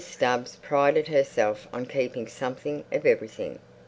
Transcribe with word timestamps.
Stubbs 0.03 0.55
prided 0.63 1.09
herself 1.09 1.67
on 1.71 1.85
keeping 1.85 2.25
something 2.27 2.83
of 2.91 3.05
everything. 3.05 3.59